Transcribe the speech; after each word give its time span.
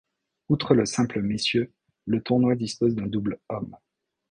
Outre 0.49 0.73
le 0.73 0.87
simple 0.87 1.21
messieurs, 1.21 1.71
le 2.07 2.23
tournoi 2.23 2.55
dispose 2.55 2.95
d'un 2.95 3.05
double 3.05 3.39
hommes. 3.49 3.77